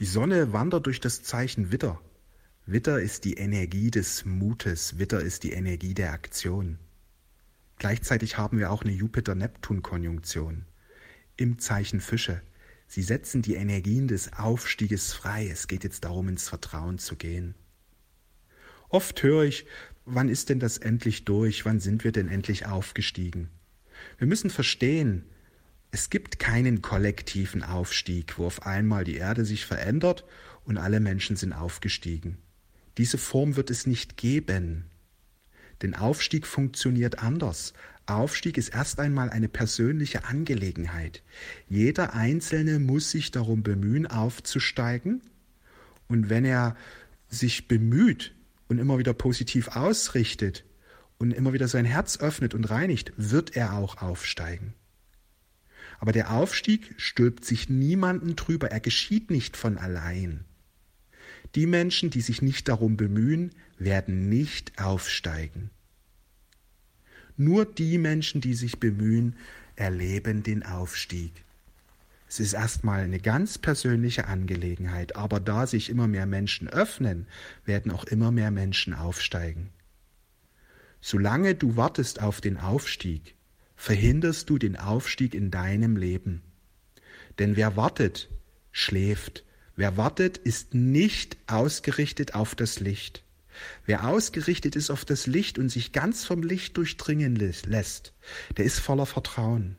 [0.00, 2.00] Die Sonne wandert durch das Zeichen Witter.
[2.66, 6.80] Witter ist die Energie des Mutes, Witter ist die Energie der Aktion.
[7.78, 10.64] Gleichzeitig haben wir auch eine Jupiter-Neptun-Konjunktion
[11.36, 12.42] im Zeichen Fische.
[12.88, 15.48] Sie setzen die Energien des Aufstieges frei.
[15.48, 17.54] Es geht jetzt darum, ins Vertrauen zu gehen.
[18.88, 19.64] Oft höre ich,
[20.04, 21.64] wann ist denn das endlich durch?
[21.64, 23.48] Wann sind wir denn endlich aufgestiegen?
[24.18, 25.24] Wir müssen verstehen,
[25.94, 30.24] es gibt keinen kollektiven Aufstieg, wo auf einmal die Erde sich verändert
[30.64, 32.38] und alle Menschen sind aufgestiegen.
[32.98, 34.86] Diese Form wird es nicht geben.
[35.82, 37.74] Denn Aufstieg funktioniert anders.
[38.06, 41.22] Aufstieg ist erst einmal eine persönliche Angelegenheit.
[41.68, 45.22] Jeder Einzelne muss sich darum bemühen, aufzusteigen.
[46.08, 46.76] Und wenn er
[47.28, 48.34] sich bemüht
[48.66, 50.64] und immer wieder positiv ausrichtet
[51.18, 54.74] und immer wieder sein Herz öffnet und reinigt, wird er auch aufsteigen.
[56.04, 60.44] Aber der Aufstieg stülpt sich niemanden drüber, er geschieht nicht von allein.
[61.54, 65.70] Die Menschen, die sich nicht darum bemühen, werden nicht aufsteigen.
[67.38, 69.36] Nur die Menschen, die sich bemühen,
[69.76, 71.32] erleben den Aufstieg.
[72.28, 77.26] Es ist erstmal eine ganz persönliche Angelegenheit, aber da sich immer mehr Menschen öffnen,
[77.64, 79.70] werden auch immer mehr Menschen aufsteigen.
[81.00, 83.34] Solange du wartest auf den Aufstieg,
[83.84, 86.40] verhinderst du den Aufstieg in deinem Leben.
[87.38, 88.30] Denn wer wartet,
[88.72, 89.44] schläft.
[89.76, 93.24] Wer wartet, ist nicht ausgerichtet auf das Licht.
[93.84, 98.14] Wer ausgerichtet ist auf das Licht und sich ganz vom Licht durchdringen lässt,
[98.56, 99.76] der ist voller Vertrauen.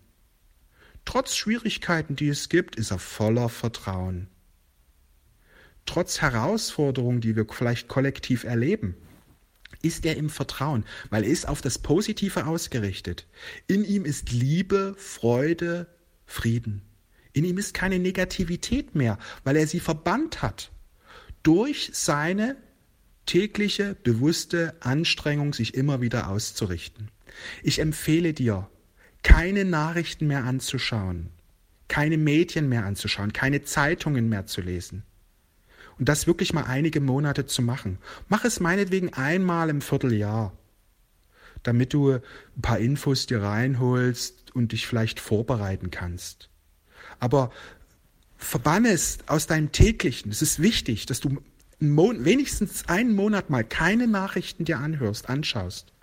[1.04, 4.28] Trotz Schwierigkeiten, die es gibt, ist er voller Vertrauen.
[5.88, 8.96] Trotz Herausforderungen, die wir vielleicht kollektiv erleben,
[9.82, 13.28] ist er im Vertrauen, weil er ist auf das Positive ausgerichtet.
[13.68, 15.88] In ihm ist Liebe, Freude,
[16.26, 16.82] Frieden.
[17.34, 20.72] In ihm ist keine Negativität mehr, weil er sie verbannt hat
[21.44, 22.56] durch seine
[23.26, 27.10] tägliche, bewusste Anstrengung, sich immer wieder auszurichten.
[27.62, 28.70] Ich empfehle dir,
[29.24, 31.30] keine Nachrichten mehr anzuschauen,
[31.88, 35.04] keine Medien mehr anzuschauen, keine Zeitungen mehr zu lesen
[35.98, 38.00] und das wirklich mal einige Monate zu machen.
[38.28, 40.54] Mach es meinetwegen einmal im Vierteljahr,
[41.64, 46.50] damit du ein paar Infos dir reinholst und dich vielleicht vorbereiten kannst.
[47.20, 47.52] Aber
[48.38, 50.32] verbann es aus deinem täglichen.
[50.32, 51.42] Es ist wichtig, dass du
[51.80, 55.94] wenigstens einen Monat mal keine Nachrichten dir anhörst, anschaust.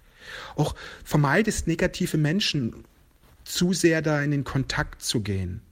[0.56, 0.74] Auch
[1.04, 2.84] vermeidest negative Menschen
[3.44, 5.62] zu sehr da in den Kontakt zu gehen.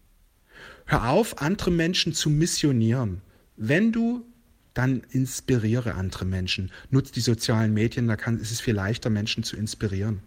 [0.87, 3.23] Hör auf, andere Menschen zu missionieren.
[3.63, 4.25] Wenn du,
[4.73, 6.73] dann inspiriere andere Menschen.
[6.89, 10.21] Nutz die sozialen Medien, da kann, ist es viel leichter, Menschen zu inspirieren.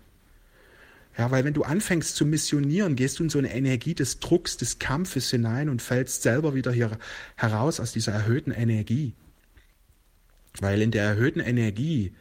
[1.18, 4.58] Ja, weil wenn du anfängst zu missionieren, gehst du in so eine Energie des Drucks,
[4.58, 7.00] des Kampfes hinein und fällst selber wieder hier
[7.36, 9.14] heraus aus dieser erhöhten Energie.
[10.60, 12.14] Weil in der erhöhten Energie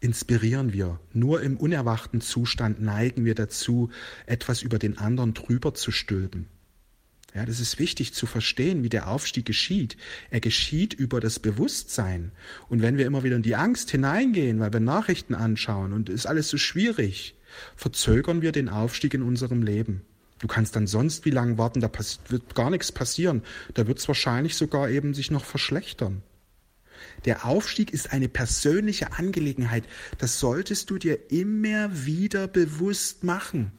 [0.00, 0.98] inspirieren wir.
[1.12, 3.90] Nur im unerwachten Zustand neigen wir dazu,
[4.24, 6.46] etwas über den anderen drüber zu stülpen.
[7.36, 9.98] Ja, das ist wichtig zu verstehen, wie der Aufstieg geschieht.
[10.30, 12.32] Er geschieht über das Bewusstsein.
[12.70, 16.14] Und wenn wir immer wieder in die Angst hineingehen, weil wir Nachrichten anschauen und es
[16.14, 17.34] ist alles so schwierig,
[17.76, 20.00] verzögern wir den Aufstieg in unserem Leben.
[20.38, 21.90] Du kannst dann sonst wie lange warten, da
[22.28, 23.42] wird gar nichts passieren.
[23.74, 26.22] Da wird es wahrscheinlich sogar eben sich noch verschlechtern.
[27.26, 29.84] Der Aufstieg ist eine persönliche Angelegenheit.
[30.16, 33.72] Das solltest du dir immer wieder bewusst machen.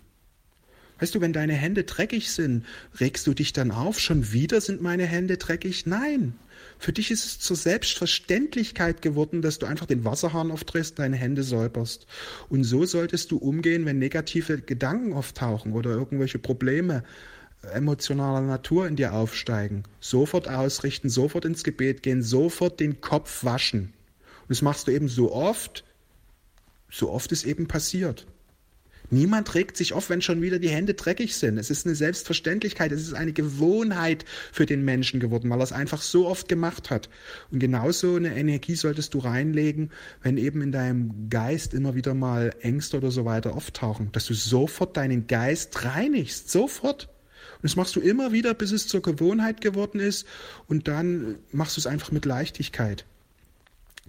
[1.00, 2.66] Weißt du, wenn deine Hände dreckig sind,
[3.00, 5.86] regst du dich dann auf, schon wieder sind meine Hände dreckig?
[5.86, 6.34] Nein.
[6.80, 11.44] Für dich ist es zur Selbstverständlichkeit geworden, dass du einfach den Wasserhahn aufdrehst, deine Hände
[11.44, 12.06] säuberst.
[12.50, 17.04] Und so solltest du umgehen, wenn negative Gedanken auftauchen oder irgendwelche Probleme
[17.74, 19.84] emotionaler Natur in dir aufsteigen.
[20.00, 23.94] Sofort ausrichten, sofort ins Gebet gehen, sofort den Kopf waschen.
[24.42, 25.84] Und das machst du eben so oft,
[26.90, 28.28] so oft es eben passiert.
[29.10, 31.58] Niemand regt sich auf, wenn schon wieder die Hände dreckig sind.
[31.58, 35.72] Es ist eine Selbstverständlichkeit, es ist eine Gewohnheit für den Menschen geworden, weil er es
[35.72, 37.10] einfach so oft gemacht hat.
[37.50, 39.92] Und genauso eine Energie solltest du reinlegen,
[40.22, 44.34] wenn eben in deinem Geist immer wieder mal Ängste oder so weiter auftauchen, dass du
[44.34, 47.10] sofort deinen Geist reinigst, sofort.
[47.56, 50.28] Und das machst du immer wieder, bis es zur Gewohnheit geworden ist
[50.68, 53.06] und dann machst du es einfach mit Leichtigkeit.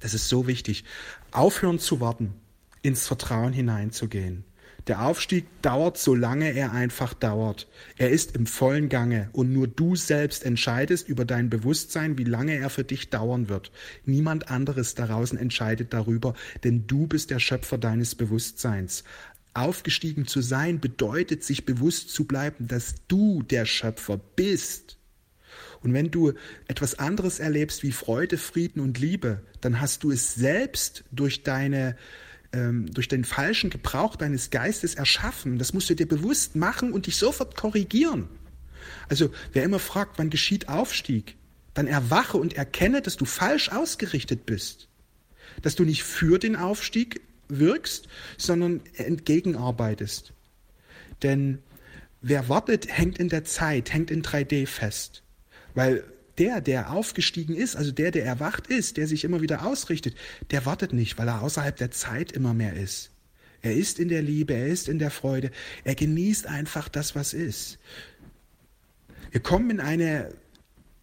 [0.00, 0.84] Das ist so wichtig.
[1.30, 2.34] Aufhören zu warten,
[2.82, 4.44] ins Vertrauen hineinzugehen.
[4.88, 7.68] Der Aufstieg dauert, solange er einfach dauert.
[7.98, 12.54] Er ist im vollen Gange und nur du selbst entscheidest über dein Bewusstsein, wie lange
[12.54, 13.70] er für dich dauern wird.
[14.06, 16.32] Niemand anderes da draußen entscheidet darüber,
[16.64, 19.04] denn du bist der Schöpfer deines Bewusstseins.
[19.52, 24.96] Aufgestiegen zu sein bedeutet, sich bewusst zu bleiben, dass du der Schöpfer bist.
[25.82, 26.32] Und wenn du
[26.66, 31.96] etwas anderes erlebst wie Freude, Frieden und Liebe, dann hast du es selbst durch deine
[32.52, 35.58] ähm, durch den falschen Gebrauch deines Geistes erschaffen.
[35.58, 38.28] Das musst du dir bewusst machen und dich sofort korrigieren.
[39.08, 41.36] Also wer immer fragt, wann geschieht Aufstieg,
[41.74, 44.88] dann erwache und erkenne, dass du falsch ausgerichtet bist.
[45.62, 50.32] Dass du nicht für den Aufstieg wirkst, sondern entgegenarbeitest.
[51.22, 51.58] Denn
[52.20, 55.22] wer wartet, hängt in der Zeit, hängt in 3D fest.
[55.74, 56.04] Weil
[56.38, 60.14] der, der aufgestiegen ist, also der, der erwacht ist, der sich immer wieder ausrichtet,
[60.50, 63.10] der wartet nicht, weil er außerhalb der Zeit immer mehr ist.
[63.60, 65.50] Er ist in der Liebe, er ist in der Freude,
[65.84, 67.78] er genießt einfach das, was ist.
[69.30, 70.32] Wir kommen in eine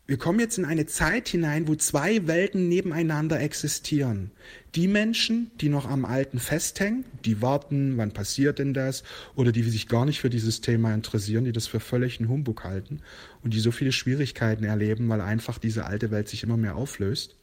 [0.07, 4.30] wir kommen jetzt in eine Zeit hinein, wo zwei Welten nebeneinander existieren.
[4.75, 9.04] Die Menschen, die noch am Alten festhängen, die warten, wann passiert denn das,
[9.36, 13.02] oder die sich gar nicht für dieses Thema interessieren, die das für völligen Humbug halten
[13.44, 17.36] und die so viele Schwierigkeiten erleben, weil einfach diese alte Welt sich immer mehr auflöst.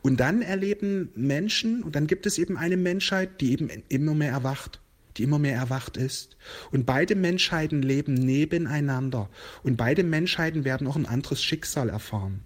[0.00, 4.32] Und dann erleben Menschen, und dann gibt es eben eine Menschheit, die eben immer mehr
[4.32, 4.81] erwacht
[5.16, 6.36] die immer mehr erwacht ist.
[6.70, 9.28] Und beide Menschheiten leben nebeneinander.
[9.62, 12.44] Und beide Menschheiten werden auch ein anderes Schicksal erfahren,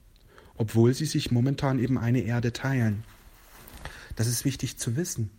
[0.56, 3.04] obwohl sie sich momentan eben eine Erde teilen.
[4.16, 5.30] Das ist wichtig zu wissen.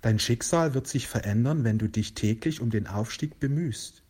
[0.00, 4.02] Dein Schicksal wird sich verändern, wenn du dich täglich um den Aufstieg bemühst.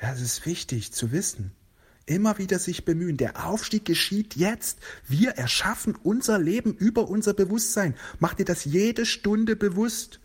[0.00, 1.52] Ja, es ist wichtig zu wissen.
[2.06, 3.16] Immer wieder sich bemühen.
[3.16, 4.80] Der Aufstieg geschieht jetzt.
[5.06, 7.94] Wir erschaffen unser Leben über unser Bewusstsein.
[8.18, 10.18] Mach dir das jede Stunde bewusst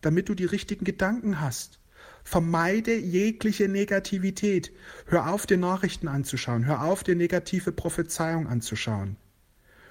[0.00, 1.80] damit du die richtigen Gedanken hast.
[2.24, 4.72] Vermeide jegliche Negativität.
[5.06, 6.66] Hör auf, dir Nachrichten anzuschauen.
[6.66, 9.16] Hör auf, dir negative Prophezeiung anzuschauen.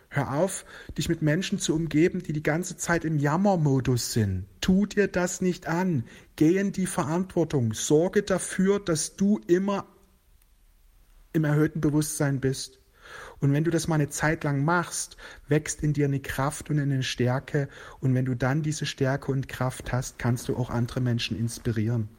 [0.09, 0.65] Hör auf,
[0.97, 4.45] dich mit Menschen zu umgeben, die die ganze Zeit im Jammermodus sind.
[4.61, 6.05] Tu dir das nicht an.
[6.35, 7.73] Geh in die Verantwortung.
[7.73, 9.85] Sorge dafür, dass du immer
[11.33, 12.79] im erhöhten Bewusstsein bist.
[13.39, 15.17] Und wenn du das mal eine Zeit lang machst,
[15.47, 17.69] wächst in dir eine Kraft und eine Stärke.
[17.99, 22.09] Und wenn du dann diese Stärke und Kraft hast, kannst du auch andere Menschen inspirieren.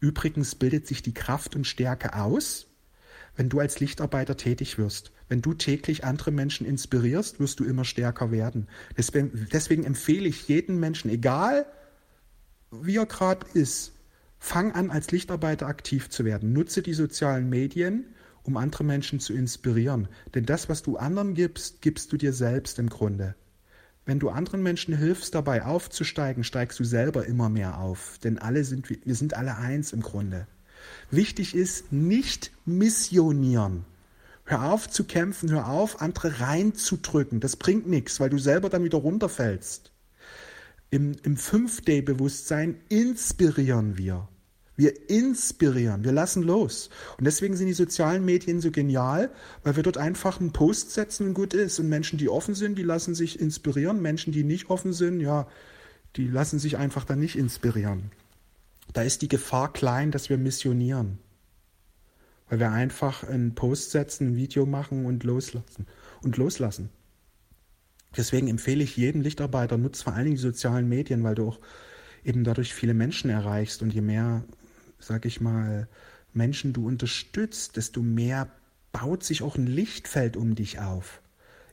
[0.00, 2.66] Übrigens bildet sich die Kraft und Stärke aus,
[3.36, 5.12] wenn du als Lichtarbeiter tätig wirst.
[5.28, 8.66] Wenn du täglich andere Menschen inspirierst, wirst du immer stärker werden.
[8.96, 11.66] Deswegen empfehle ich jeden Menschen, egal
[12.70, 13.92] wie er gerade ist,
[14.38, 16.52] fang an, als Lichtarbeiter aktiv zu werden.
[16.52, 18.06] Nutze die sozialen Medien
[18.42, 20.08] um andere Menschen zu inspirieren.
[20.34, 23.34] Denn das, was du anderen gibst, gibst du dir selbst im Grunde.
[24.06, 28.18] Wenn du anderen Menschen hilfst, dabei aufzusteigen, steigst du selber immer mehr auf.
[28.24, 30.46] Denn alle sind, wir sind alle eins im Grunde.
[31.10, 33.84] Wichtig ist, nicht missionieren.
[34.44, 37.40] Hör auf zu kämpfen, hör auf, andere reinzudrücken.
[37.40, 39.92] Das bringt nichts, weil du selber dann wieder runterfällst.
[40.90, 44.26] Im, im Fünf-Day-Bewusstsein inspirieren wir.
[44.80, 46.88] Wir inspirieren, wir lassen los.
[47.18, 49.30] Und deswegen sind die sozialen Medien so genial,
[49.62, 51.78] weil wir dort einfach einen Post setzen und gut ist.
[51.78, 54.00] Und Menschen, die offen sind, die lassen sich inspirieren.
[54.00, 55.46] Menschen, die nicht offen sind, ja,
[56.16, 58.10] die lassen sich einfach dann nicht inspirieren.
[58.94, 61.18] Da ist die Gefahr klein, dass wir missionieren.
[62.48, 65.88] Weil wir einfach einen Post setzen, ein Video machen und loslassen.
[66.22, 66.88] Und loslassen.
[68.16, 71.60] Deswegen empfehle ich jedem Lichtarbeiter, nutzt vor allen Dingen die sozialen Medien, weil du auch
[72.24, 74.42] eben dadurch viele Menschen erreichst und je mehr
[75.00, 75.88] sag ich mal,
[76.32, 78.50] Menschen du unterstützt, desto mehr
[78.92, 81.20] baut sich auch ein Lichtfeld um dich auf.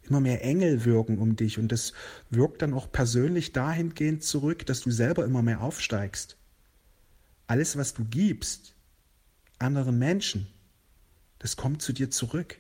[0.04, 1.94] Immer mehr Engel wirken um dich und das
[2.30, 6.38] wirkt dann auch persönlich dahingehend zurück, dass du selber immer mehr aufsteigst.
[7.46, 8.74] Alles, was du gibst,
[9.60, 10.48] anderen Menschen,
[11.40, 12.58] das kommt zu dir zurück.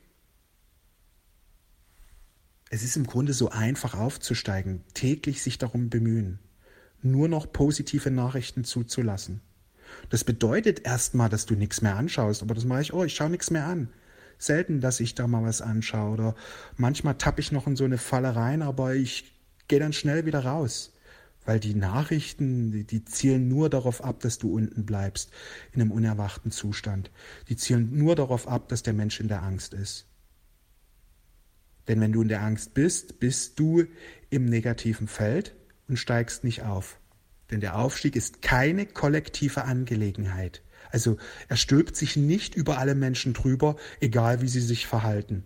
[2.70, 6.40] Es ist im Grunde so einfach aufzusteigen, täglich sich darum bemühen,
[7.02, 9.42] nur noch positive Nachrichten zuzulassen.
[10.10, 13.29] Das bedeutet erstmal, dass du nichts mehr anschaust, aber das mache ich, oh, ich schaue
[13.29, 13.89] nichts mehr an.
[14.38, 16.36] Selten, dass ich da mal was anschaue oder
[16.75, 19.34] manchmal tappe ich noch in so eine Falle rein, aber ich
[19.67, 20.94] gehe dann schnell wieder raus,
[21.46, 25.32] weil die Nachrichten, die, die zielen nur darauf ab, dass du unten bleibst
[25.72, 27.10] in einem unerwachten Zustand.
[27.50, 30.06] Die zielen nur darauf ab, dass der Mensch in der Angst ist.
[31.88, 33.86] Denn wenn du in der Angst bist, bist du
[34.29, 35.56] im negativen Feld
[35.88, 37.00] und steigst nicht auf.
[37.51, 40.62] Denn der Aufstieg ist keine kollektive Angelegenheit.
[40.92, 45.44] Also er stülpt sich nicht über alle Menschen drüber, egal wie sie sich verhalten.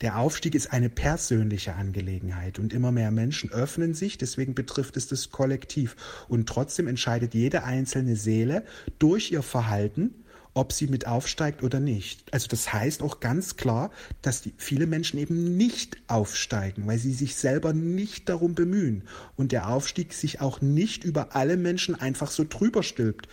[0.00, 5.06] Der Aufstieg ist eine persönliche Angelegenheit und immer mehr Menschen öffnen sich, deswegen betrifft es
[5.06, 5.96] das Kollektiv.
[6.28, 8.64] Und trotzdem entscheidet jede einzelne Seele
[8.98, 10.23] durch ihr Verhalten,
[10.54, 12.32] ob sie mit aufsteigt oder nicht.
[12.32, 13.90] Also das heißt auch ganz klar,
[14.22, 19.02] dass die, viele Menschen eben nicht aufsteigen, weil sie sich selber nicht darum bemühen
[19.36, 23.28] und der Aufstieg sich auch nicht über alle Menschen einfach so drüber stülpt,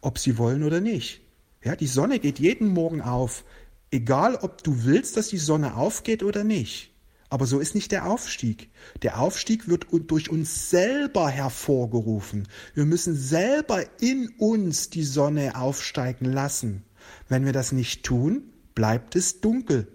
[0.00, 1.20] ob sie wollen oder nicht.
[1.64, 3.44] Ja, die Sonne geht jeden Morgen auf,
[3.90, 6.87] egal ob du willst, dass die Sonne aufgeht oder nicht.
[7.30, 8.70] Aber so ist nicht der Aufstieg.
[9.02, 12.48] Der Aufstieg wird durch uns selber hervorgerufen.
[12.74, 16.84] Wir müssen selber in uns die Sonne aufsteigen lassen.
[17.28, 18.44] Wenn wir das nicht tun,
[18.74, 19.88] bleibt es dunkel.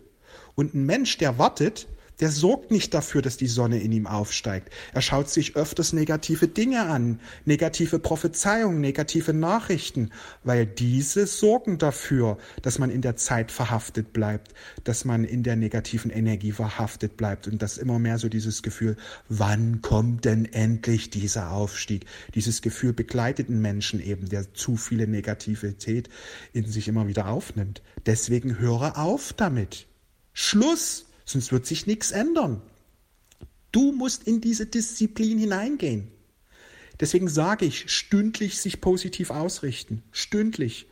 [0.55, 1.87] Und ein Mensch, der wartet,
[2.19, 4.69] der sorgt nicht dafür, dass die Sonne in ihm aufsteigt.
[4.93, 10.11] Er schaut sich öfters negative Dinge an, negative Prophezeiungen, negative Nachrichten,
[10.43, 14.53] weil diese sorgen dafür, dass man in der Zeit verhaftet bleibt,
[14.83, 18.95] dass man in der negativen Energie verhaftet bleibt und das immer mehr so dieses Gefühl,
[19.29, 22.05] wann kommt denn endlich dieser Aufstieg?
[22.35, 26.09] Dieses Gefühl begleitet einen Menschen eben, der zu viele Negativität
[26.53, 27.81] in sich immer wieder aufnimmt.
[28.05, 29.87] Deswegen höre auf damit.
[30.33, 31.05] Schluss!
[31.25, 32.61] Sonst wird sich nichts ändern.
[33.71, 36.11] Du musst in diese Disziplin hineingehen.
[36.99, 40.03] Deswegen sage ich, stündlich sich positiv ausrichten.
[40.11, 40.87] Stündlich.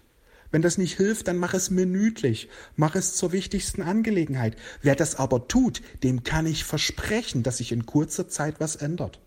[0.49, 2.49] Wenn das nicht hilft, dann mach es minütlich.
[2.75, 4.57] Mach es zur wichtigsten Angelegenheit.
[4.81, 9.21] Wer das aber tut, dem kann ich versprechen, dass sich in kurzer Zeit was ändert.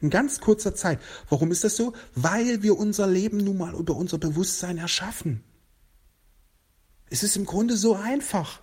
[0.00, 0.98] In ganz kurzer Zeit.
[1.28, 1.92] Warum ist das so?
[2.14, 5.44] Weil wir unser Leben nun mal über unser Bewusstsein erschaffen.
[7.08, 8.61] Es ist im Grunde so einfach.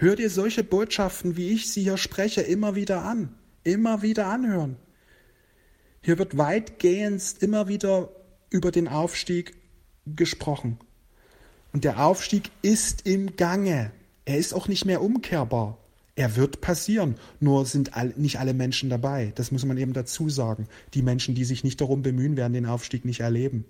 [0.00, 3.34] Hör dir solche Botschaften, wie ich sie hier spreche, immer wieder an.
[3.64, 4.76] Immer wieder anhören.
[6.02, 8.08] Hier wird weitgehend immer wieder
[8.48, 9.56] über den Aufstieg
[10.06, 10.78] gesprochen.
[11.72, 13.90] Und der Aufstieg ist im Gange.
[14.24, 15.78] Er ist auch nicht mehr umkehrbar.
[16.14, 17.16] Er wird passieren.
[17.40, 19.32] Nur sind nicht alle Menschen dabei.
[19.34, 20.68] Das muss man eben dazu sagen.
[20.94, 23.64] Die Menschen, die sich nicht darum bemühen, werden den Aufstieg nicht erleben.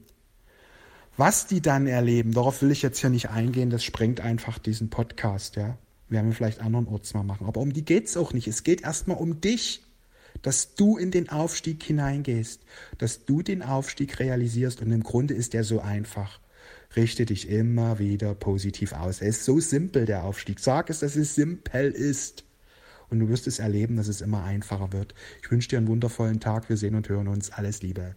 [1.16, 3.70] Was die dann erleben, darauf will ich jetzt hier nicht eingehen.
[3.70, 7.46] Das sprengt einfach diesen Podcast, ja werden wir vielleicht andernorts mal machen.
[7.46, 8.48] Aber um die geht es auch nicht.
[8.48, 9.82] Es geht erstmal um dich,
[10.42, 12.62] dass du in den Aufstieg hineingehst,
[12.98, 14.80] dass du den Aufstieg realisierst.
[14.82, 16.40] Und im Grunde ist der so einfach.
[16.96, 19.20] Richte dich immer wieder positiv aus.
[19.20, 20.60] Er ist so simpel, der Aufstieg.
[20.60, 22.44] Sag es, dass es simpel ist.
[23.10, 25.14] Und du wirst es erleben, dass es immer einfacher wird.
[25.42, 26.68] Ich wünsche dir einen wundervollen Tag.
[26.68, 27.50] Wir sehen und hören uns.
[27.50, 28.14] Alles Liebe.